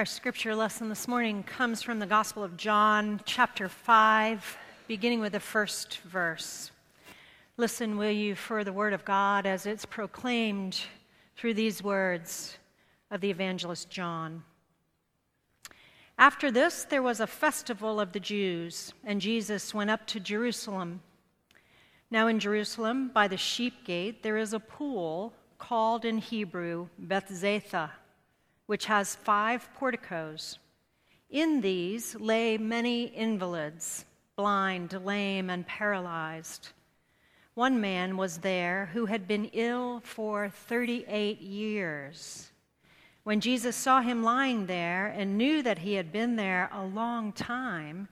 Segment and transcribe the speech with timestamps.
[0.00, 4.56] Our scripture lesson this morning comes from the Gospel of John, chapter 5,
[4.88, 6.70] beginning with the first verse.
[7.58, 10.80] Listen, will you, for the word of God as it's proclaimed
[11.36, 12.56] through these words
[13.10, 14.42] of the evangelist John.
[16.16, 21.02] After this, there was a festival of the Jews, and Jesus went up to Jerusalem.
[22.10, 27.90] Now, in Jerusalem, by the sheep gate, there is a pool called in Hebrew Bethzatha,
[28.70, 30.60] which has five porticos.
[31.28, 34.04] In these lay many invalids,
[34.36, 36.68] blind, lame, and paralyzed.
[37.54, 42.52] One man was there who had been ill for 38 years.
[43.24, 47.32] When Jesus saw him lying there and knew that he had been there a long
[47.32, 48.06] time,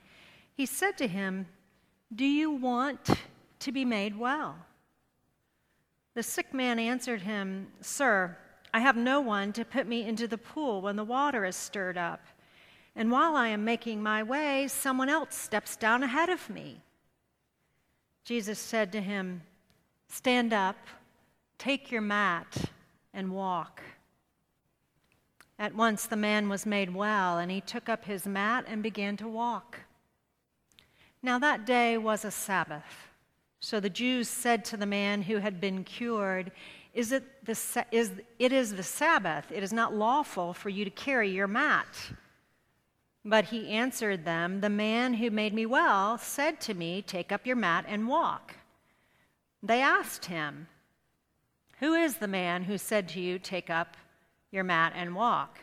[0.57, 1.47] he said to him,
[2.13, 3.11] Do you want
[3.61, 4.57] to be made well?
[6.15, 8.37] The sick man answered him, Sir,
[8.73, 11.97] I have no one to put me into the pool when the water is stirred
[11.97, 12.21] up.
[12.95, 16.81] And while I am making my way, someone else steps down ahead of me.
[18.25, 19.43] Jesus said to him,
[20.09, 20.77] Stand up,
[21.59, 22.71] take your mat,
[23.15, 23.83] and walk.
[25.59, 29.17] At once the man was made well, and he took up his mat and began
[29.19, 29.81] to walk.
[31.23, 33.09] Now that day was a Sabbath.
[33.61, 36.53] So the Jews said to the man who had been cured,
[36.95, 39.51] is it, the, is, it is the Sabbath.
[39.53, 41.87] It is not lawful for you to carry your mat.
[43.25, 47.47] But he answered them, The man who made me well said to me, Take up
[47.47, 48.55] your mat and walk.
[49.63, 50.69] They asked him,
[51.81, 53.97] Who is the man who said to you, Take up
[54.51, 55.59] your mat and walk.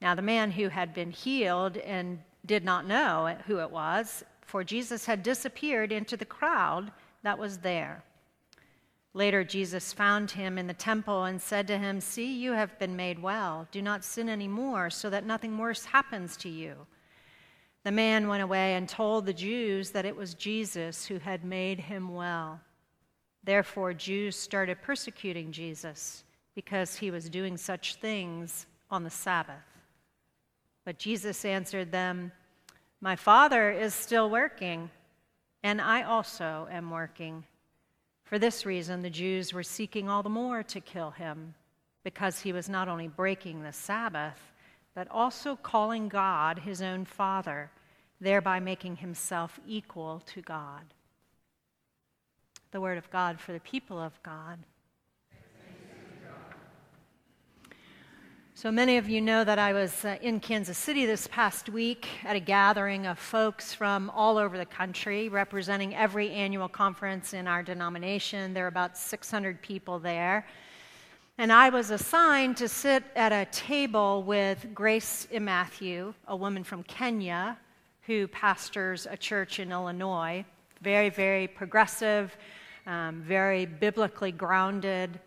[0.00, 4.62] Now, the man who had been healed and did not know who it was, for
[4.62, 8.04] Jesus had disappeared into the crowd that was there.
[9.18, 12.94] Later, Jesus found him in the temple and said to him, See, you have been
[12.94, 13.66] made well.
[13.72, 16.86] Do not sin anymore, so that nothing worse happens to you.
[17.82, 21.80] The man went away and told the Jews that it was Jesus who had made
[21.80, 22.60] him well.
[23.42, 26.22] Therefore, Jews started persecuting Jesus
[26.54, 29.56] because he was doing such things on the Sabbath.
[30.84, 32.30] But Jesus answered them,
[33.00, 34.90] My Father is still working,
[35.64, 37.42] and I also am working.
[38.28, 41.54] For this reason, the Jews were seeking all the more to kill him,
[42.04, 44.52] because he was not only breaking the Sabbath,
[44.94, 47.70] but also calling God his own Father,
[48.20, 50.82] thereby making himself equal to God.
[52.70, 54.58] The word of God for the people of God.
[58.60, 62.08] So many of you know that I was uh, in Kansas City this past week
[62.24, 67.46] at a gathering of folks from all over the country representing every annual conference in
[67.46, 68.52] our denomination.
[68.52, 70.44] There are about 600 people there.
[71.38, 76.82] And I was assigned to sit at a table with Grace Matthew, a woman from
[76.82, 77.56] Kenya
[78.08, 80.44] who pastors a church in Illinois.
[80.82, 82.36] Very, very progressive,
[82.88, 85.20] um, very biblically grounded.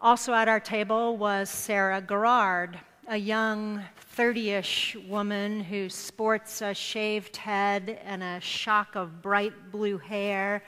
[0.00, 2.78] Also at our table was Sarah Garrard,
[3.08, 3.82] a young
[4.12, 10.62] 30 ish woman who sports a shaved head and a shock of bright blue hair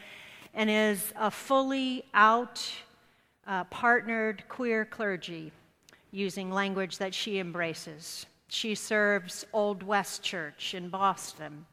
[0.53, 2.69] and is a fully out
[3.47, 5.53] uh, partnered queer clergy
[6.11, 8.27] using language that she embraces.
[8.49, 11.67] She serves Old West Church in Boston.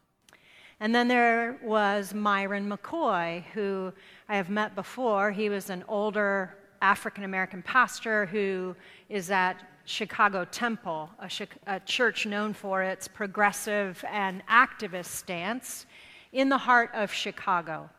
[0.79, 3.91] And then there was Myron McCoy, who
[4.29, 5.31] I have met before.
[5.31, 8.75] He was an older African American pastor who
[9.09, 11.29] is at Chicago Temple, a,
[11.67, 15.85] a, church known for its progressive and activist stance
[16.33, 17.89] in the heart of Chicago.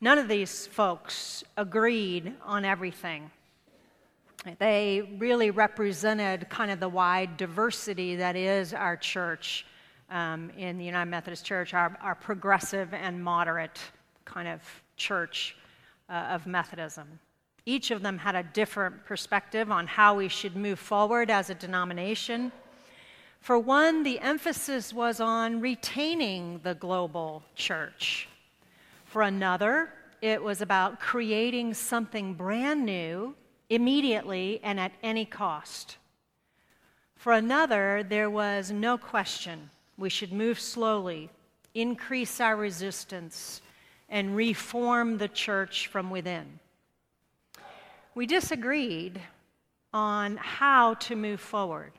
[0.00, 3.30] None of these folks agreed on everything.
[4.58, 9.66] They really represented kind of the wide diversity that is our church
[10.10, 13.80] um, in the United Methodist Church, our, our, progressive and moderate
[14.24, 14.62] kind of
[14.96, 15.56] church
[16.08, 17.18] uh, of Methodism.
[17.66, 21.54] Each of them had a different perspective on how we should move forward as a
[21.54, 22.52] denomination.
[23.40, 28.28] For one, the emphasis was on retaining the global church.
[29.04, 29.92] For another,
[30.22, 33.34] it was about creating something brand new
[33.68, 35.96] immediately and at any cost.
[37.16, 41.30] For another, there was no question we should move slowly,
[41.74, 43.60] increase our resistance,
[44.08, 46.60] and reform the church from within.
[48.16, 49.20] We disagreed
[49.92, 51.92] on how to move forward,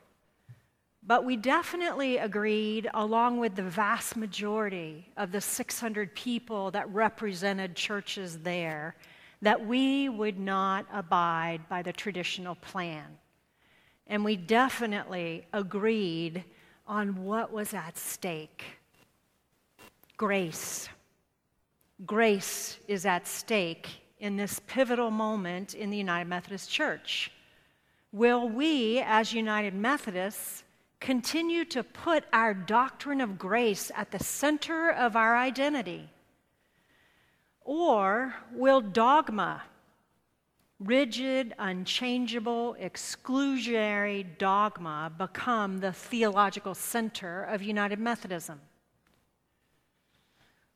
[1.03, 7.75] but we definitely agreed, along with the vast majority of the 600 people that represented
[7.75, 8.95] churches there,
[9.43, 13.19] that we would not abide by the traditional plan.
[14.07, 16.43] and we definitely agreed
[16.87, 18.63] on what was at stake
[20.15, 20.89] grace.
[22.05, 23.87] Grace is at stake
[24.19, 27.31] in this pivotal moment in the United Methodist Church.
[28.11, 30.63] Will we, as United Methodists,
[30.99, 36.09] continue to put our doctrine of grace at the center of our identity?
[37.61, 39.63] Or will dogma,
[40.79, 48.59] rigid, unchangeable, exclusionary dogma, become the theological center of United Methodism?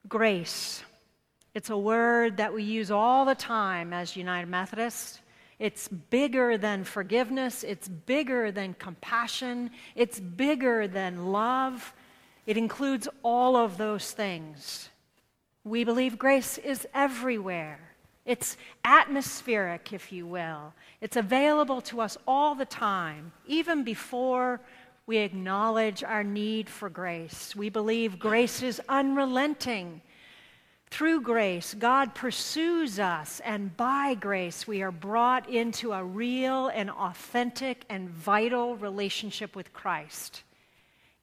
[0.07, 0.83] Grace.
[1.53, 5.19] It's a word that we use all the time as United Methodists.
[5.59, 11.93] It's bigger than forgiveness, it's bigger than compassion, it's bigger than love.
[12.47, 14.89] It includes all of those things.
[15.63, 17.79] We believe grace is everywhere.
[18.25, 20.73] It's atmospheric, if you will.
[21.01, 24.61] It's available to us all the time, even before
[25.05, 27.55] we acknowledge our need for grace.
[27.55, 30.01] We believe grace is unrelenting.
[30.91, 36.91] Through grace, God pursues us, and by grace, we are brought into a real and
[36.91, 40.43] authentic and vital relationship with Christ.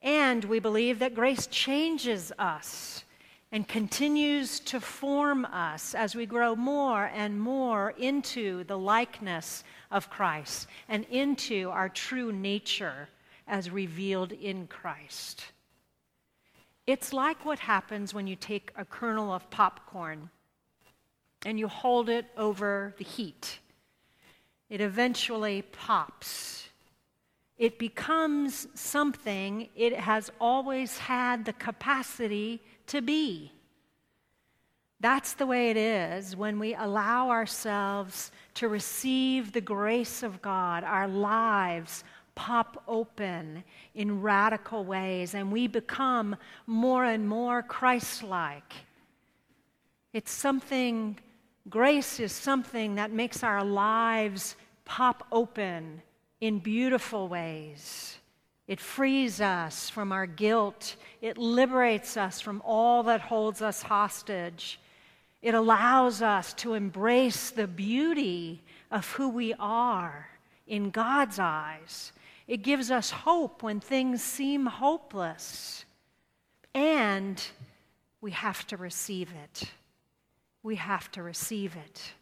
[0.03, 3.05] And we believe that grace changes us
[3.53, 10.09] and continues to form us as we grow more and more into the likeness of
[10.09, 13.11] Christ and into our true nature
[13.47, 15.45] as revealed in Christ.
[16.89, 20.31] It's like what happens when you take a kernel of popcorn
[21.45, 23.59] and you hold it over the heat.
[24.71, 26.71] It eventually pops.
[27.59, 33.53] It becomes something it has always had the capacity to be.
[34.99, 40.85] That's the way it is when we allow ourselves to receive the grace of God.
[40.85, 42.03] Our lives
[42.39, 43.65] pop open
[43.97, 46.37] in radical ways and we become
[46.69, 48.73] more and more Christ like.
[50.13, 51.19] It's something,
[51.69, 54.55] grace is something that makes our lives
[54.85, 56.01] pop open
[56.41, 58.19] in beautiful ways.
[58.69, 60.95] It frees us from our guilt.
[61.21, 64.79] It liberates us from all that holds us hostage.
[65.43, 68.63] It allows us to embrace the beauty
[68.93, 70.29] of who we are
[70.69, 72.13] in God's eyes
[72.49, 75.85] it gives us hope when things seem hopeless.
[76.75, 77.41] And
[78.23, 79.65] we have to receive it.
[80.63, 82.13] We have to receive it.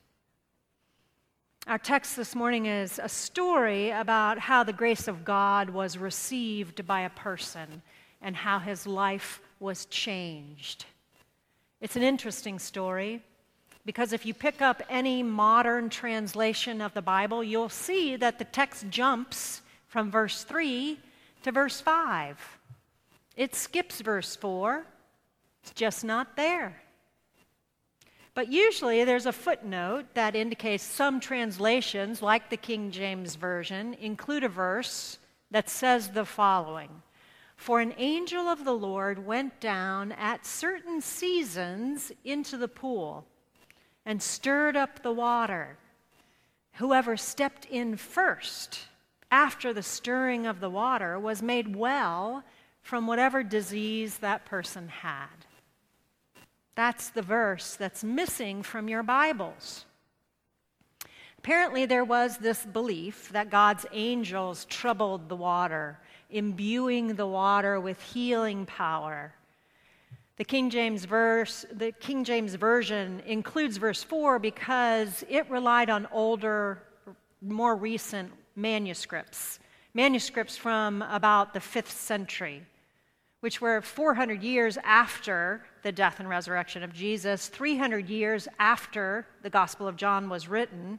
[1.69, 6.87] Our text this morning is a story about how the grace of God was received
[6.87, 7.82] by a person
[8.20, 10.87] and how his life was changed.
[11.81, 13.23] It's an interesting story
[13.84, 18.44] because if you pick up any modern translation of the Bible, you'll see that the
[18.44, 19.62] text jumps
[19.96, 20.98] from verse 3
[21.43, 22.58] to verse 5.
[23.34, 24.84] It skips verse 4,
[25.62, 26.82] it's just not there.
[28.34, 34.44] But usually there's a footnote that indicates some translations, like the King James Version, include
[34.44, 35.16] a verse
[35.50, 36.90] that says the following
[37.56, 43.25] For an angel of the Lord went down at certain seasons into the pool
[44.04, 45.78] and stirred up the water.
[46.72, 48.81] Whoever stepped in first
[49.31, 52.44] after the stirring of the water, was made well
[52.82, 55.26] from whatever disease that person had.
[56.76, 59.87] That's the verse that's missing from your Bibles.
[61.38, 65.99] Apparently, there was this belief that God's angels troubled the water,
[66.30, 69.33] imbuing the water with healing power.
[70.37, 76.06] The King James verse, the King James version includes verse 4 because it relied on
[76.12, 76.83] older,
[77.40, 79.60] more recent manuscripts,
[79.94, 82.62] manuscripts from about the fifth century,
[83.40, 89.50] which were 400 years after the death and resurrection of Jesus, 300 years after the
[89.50, 90.98] Gospel of John was written.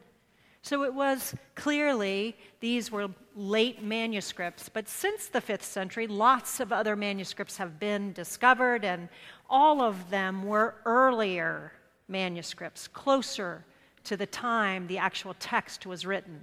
[0.61, 4.69] So it was clearly these were late manuscripts.
[4.69, 9.09] But since the fifth century, lots of other manuscripts have been discovered, and
[9.49, 11.71] all of them were earlier
[12.07, 13.63] manuscripts, closer
[14.03, 16.41] to the time the actual text was written.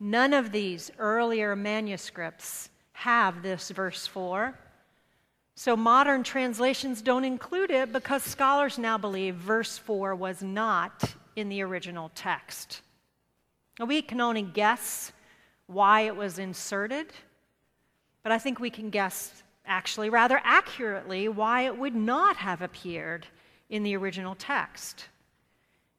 [0.00, 4.56] None of these earlier manuscripts have this verse 4.
[5.54, 11.48] So modern translations don't include it because scholars now believe verse 4 was not in
[11.48, 12.82] the original text.
[13.84, 15.12] We can only guess
[15.66, 17.08] why it was inserted,
[18.22, 23.26] but I think we can guess actually rather accurately why it would not have appeared
[23.68, 25.06] in the original text.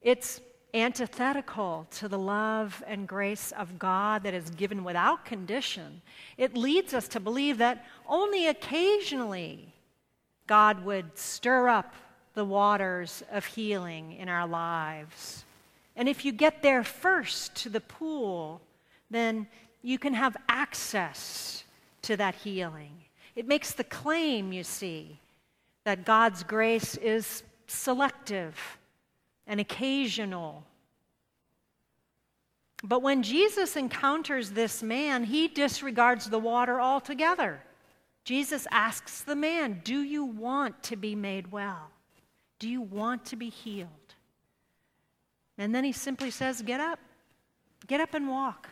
[0.01, 0.41] It's
[0.73, 6.01] antithetical to the love and grace of God that is given without condition.
[6.37, 9.73] It leads us to believe that only occasionally
[10.47, 11.93] God would stir up
[12.33, 15.43] the waters of healing in our lives.
[15.95, 18.61] And if you get there first to the pool,
[19.09, 19.47] then
[19.81, 21.63] you can have access
[22.03, 22.91] to that healing.
[23.35, 25.19] It makes the claim, you see,
[25.83, 28.78] that God's grace is selective
[29.49, 30.63] and occasional.
[32.81, 37.61] But when Jesus encounters this man, he disregards the water altogether.
[38.23, 41.89] Jesus asks the man, Do you want to be made well?
[42.59, 43.89] Do you want to be healed?
[45.57, 46.99] And then he simply says, Get up.
[47.87, 48.69] Get up and walk.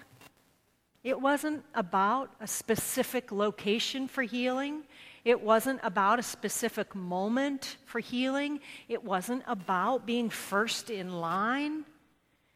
[1.04, 4.84] It wasn't about a specific location for healing.
[5.28, 8.62] It wasn't about a specific moment for healing.
[8.88, 11.84] It wasn't about being first in line.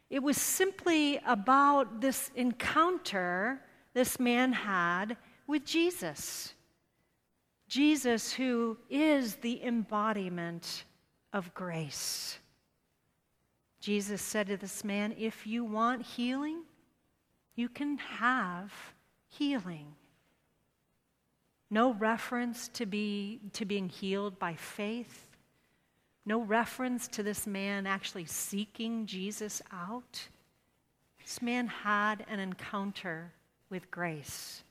[0.10, 3.60] It was simply about this encounter
[3.94, 6.54] this man had with Jesus.
[7.68, 10.86] Jesus, who is the embodiment
[11.34, 12.40] of grace.
[13.82, 16.62] Jesus said to this man, If you want healing,
[17.54, 18.72] you can have
[19.28, 19.88] healing.
[21.74, 25.26] No reference to, be, to being healed by faith.
[26.26, 30.28] No reference to this man actually seeking Jesus out.
[31.24, 33.32] This man had an encounter
[33.70, 34.64] with grace.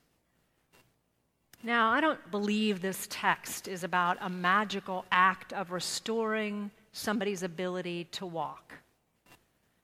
[1.63, 8.09] Now, I don't believe this text is about a magical act of restoring somebody's ability
[8.13, 8.75] to walk,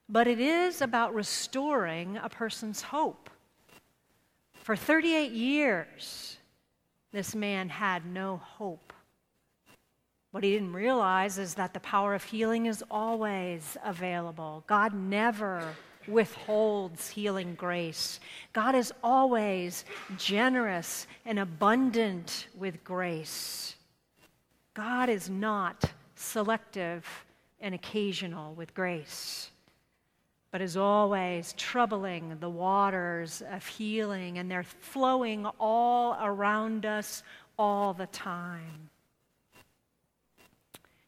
[0.09, 3.31] but it is about restoring a person's hope.
[4.55, 6.39] For 38 years,
[7.17, 8.93] this man had no hope.
[10.33, 14.65] What he didn't realize is that the power of healing is always available.
[14.67, 15.67] God never
[16.07, 18.21] withholds healing grace.
[18.53, 19.87] God is always
[20.19, 23.77] generous and abundant with grace.
[24.75, 27.07] God is not selective
[27.61, 29.51] and occasional with grace
[30.57, 37.23] but is always troubling the waters of healing, and they're flowing all around us
[37.59, 38.89] all the time.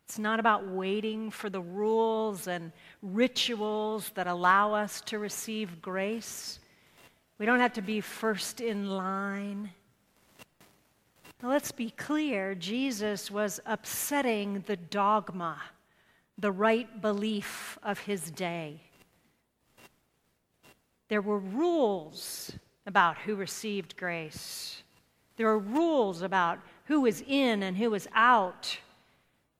[0.04, 6.58] It's not about waiting for the rules and rituals that allow us to receive grace.
[7.38, 9.70] We don't have to be first in line.
[11.42, 15.56] Now, let's be clear Jesus was upsetting the dogma,
[16.36, 18.82] the right belief of his day.
[21.08, 22.52] There were rules
[22.86, 24.82] about who received grace.
[25.36, 28.78] There were rules about who was in and who was out.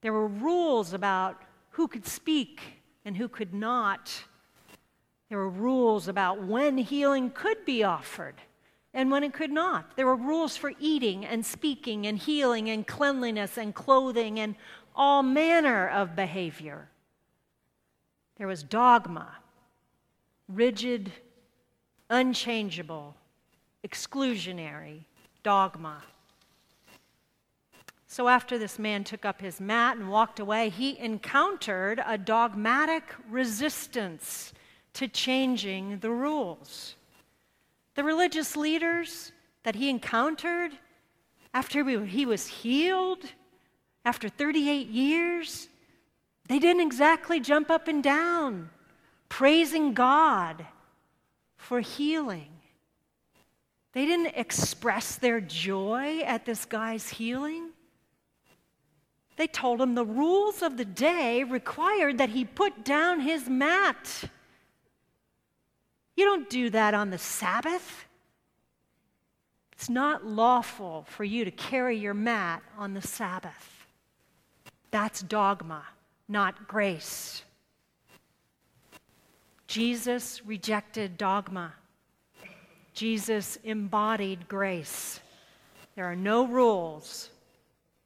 [0.02, 2.61] There were rules about who could speak
[3.05, 4.25] and who could not.
[5.28, 8.35] There were rules about when healing could be offered
[8.93, 9.97] and when it could not.
[9.97, 14.55] There were rules for eating and speaking and healing and cleanliness and clothing and
[14.95, 16.88] all manner of behavior.
[18.37, 19.37] There was dogma,
[20.49, 21.12] rigid
[22.11, 23.15] unchangeable,
[23.87, 25.05] exclusionary
[25.43, 26.03] dogma.
[28.07, 33.05] So, after this man took up his mat and walked away, he encountered a dogmatic
[33.29, 34.55] resistance
[34.95, 36.97] to changing the rules.
[37.95, 39.33] The religious leaders
[39.65, 40.73] that he encountered
[41.53, 43.25] after he was healed,
[44.05, 45.69] after 38 years,
[46.49, 48.71] they didn't exactly jump up and down
[49.29, 50.65] praising God
[51.59, 52.49] for healing.
[53.93, 57.71] They didn't express their joy at this guy's healing.
[59.37, 64.25] They told him the rules of the day required that he put down his mat.
[66.17, 68.07] You don't do that on the Sabbath.
[69.73, 73.87] It's not lawful for you to carry your mat on the Sabbath.
[74.91, 75.85] That's dogma,
[76.29, 77.45] not grace.
[79.69, 81.75] Jesus rejected dogma.
[82.95, 85.21] Jesus embodied grace.
[85.95, 87.29] There are no rules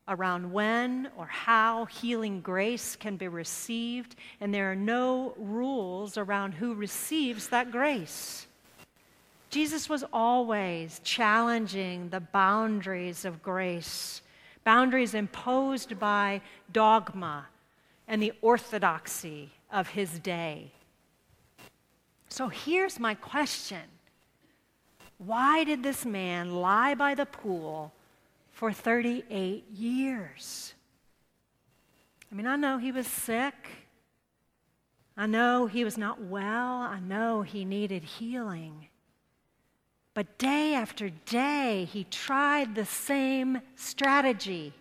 [0.09, 6.53] around when or how healing grace can be received, and there are no rules around
[6.53, 8.49] who receives that grace.
[9.49, 14.21] Jesus was always challenging the boundaries of grace,
[14.65, 16.41] boundaries imposed by
[16.73, 17.47] dogma
[18.09, 20.73] and the orthodoxy of his day.
[22.33, 23.83] So here's my question
[25.19, 27.93] Why did this man lie by the pool
[28.51, 30.73] for 38 years?
[32.31, 33.55] I mean, I know he was sick.
[35.15, 36.77] I know he was not well.
[36.81, 38.89] I know he needed healing.
[40.15, 44.73] But day after day, he tried the same strategy.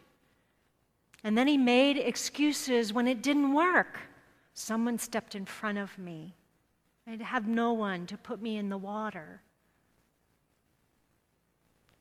[1.22, 4.00] And then he made excuses when it didn't work.
[4.54, 6.34] Someone stepped in front of me.
[7.12, 9.42] I'd have no one to put me in the water.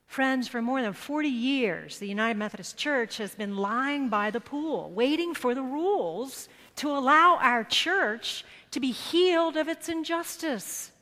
[0.07, 4.39] Friends, for more than 40 years, the United Methodist Church has been lying by the
[4.39, 10.93] pool, waiting for the rules to allow our church to be healed of its injustice.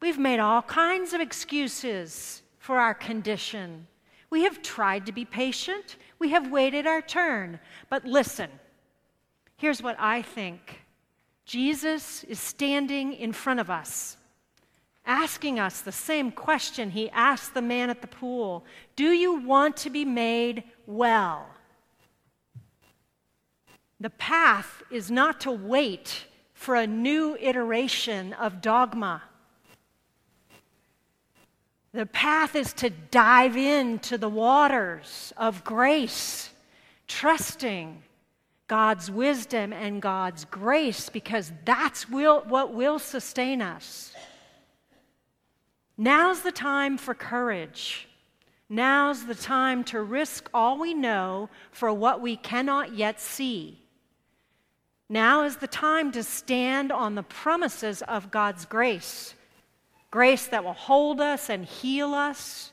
[0.00, 3.88] We've made all kinds of excuses for our condition.
[4.30, 5.96] We have tried to be patient.
[6.20, 7.58] We have waited our turn.
[7.90, 8.50] But listen,
[9.56, 10.82] here's what I think
[11.48, 14.18] Jesus is standing in front of us
[15.06, 19.78] asking us the same question he asked the man at the pool Do you want
[19.78, 21.48] to be made well?
[23.98, 29.22] The path is not to wait for a new iteration of dogma.
[31.94, 36.50] The path is to dive into the waters of grace,
[37.06, 38.02] trusting
[38.68, 44.14] God's wisdom and God's grace, because that's will, what will sustain us.
[45.96, 48.08] Now's the time for courage.
[48.68, 53.80] Now's the time to risk all we know for what we cannot yet see.
[55.08, 59.34] Now is the time to stand on the promises of God's grace
[60.10, 62.72] grace that will hold us and heal us.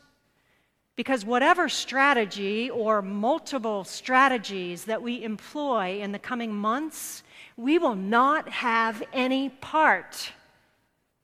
[0.96, 7.24] Because whatever strategy or multiple strategies that we employ in the coming months,
[7.58, 10.32] we will not have any part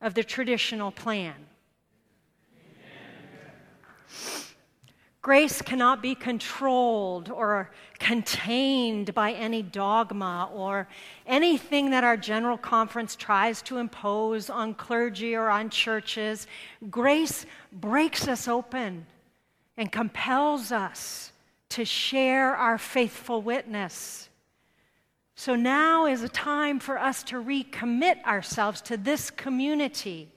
[0.02, 1.36] of the traditional plan.
[5.22, 10.88] Grace cannot be controlled or contained by any dogma or
[11.28, 16.48] anything that our General Conference tries to impose on clergy or on churches.
[16.90, 19.06] Grace breaks us open
[19.82, 21.32] and compels us
[21.68, 24.30] to share our faithful witness.
[25.34, 30.30] So now is a time for us to recommit ourselves to this community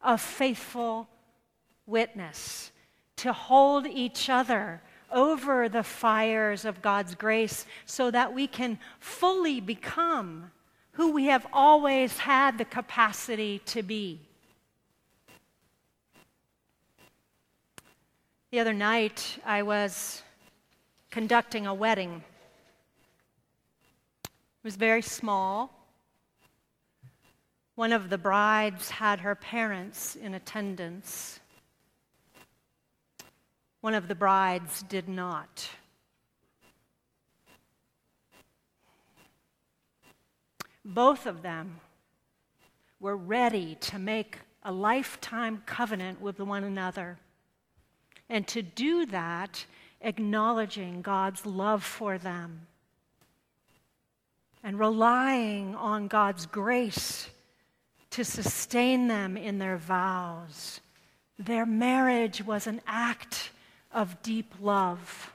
[0.00, 1.08] of faithful
[1.84, 2.72] witness
[3.16, 4.80] to hold each other
[5.12, 10.50] over the fires of God's grace so that we can fully become
[10.92, 14.20] who we have always had the capacity to be.
[18.52, 20.22] The other night, I was
[21.10, 22.22] conducting a wedding.
[24.24, 24.30] It
[24.62, 25.72] was very small.
[27.74, 31.40] One of the brides had her parents in attendance.
[33.80, 35.68] One of the brides did not.
[40.84, 41.80] Both of them
[43.00, 47.18] were ready to make a lifetime covenant with one another.
[48.28, 49.64] And to do that,
[50.00, 52.66] acknowledging God's love for them
[54.62, 57.28] and relying on God's grace
[58.10, 60.80] to sustain them in their vows.
[61.38, 63.50] Their marriage was an act
[63.92, 65.32] of deep love.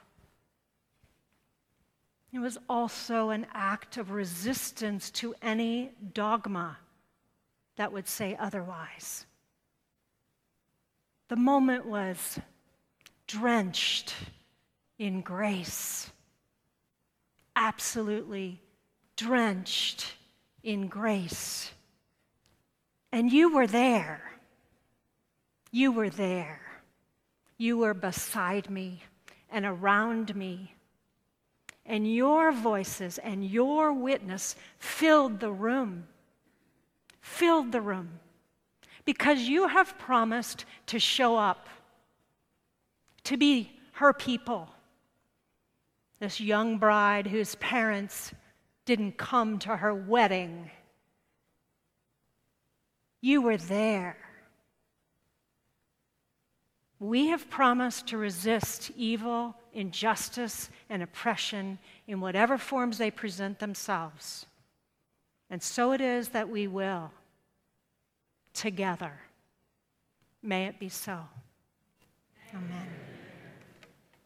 [2.33, 6.77] It was also an act of resistance to any dogma
[7.75, 9.25] that would say otherwise.
[11.27, 12.39] The moment was
[13.31, 14.13] drenched
[14.99, 16.11] in grace,
[17.55, 18.59] absolutely
[19.15, 20.13] drenched
[20.63, 21.71] in grace.
[23.13, 24.21] And you were there.
[25.71, 26.59] You were there.
[27.57, 29.03] You were beside me
[29.49, 30.75] and around me.
[31.85, 36.05] And your voices and your witness filled the room.
[37.21, 38.19] Filled the room.
[39.05, 41.69] Because you have promised to show up,
[43.31, 44.67] to be her people.
[46.19, 48.33] This young bride whose parents
[48.83, 50.69] didn't come to her wedding.
[53.21, 54.17] You were there.
[56.99, 64.45] We have promised to resist evil, injustice, and oppression in whatever forms they present themselves.
[65.49, 67.11] And so it is that we will,
[68.53, 69.13] together.
[70.43, 71.21] May it be so.
[72.53, 73.10] Amen.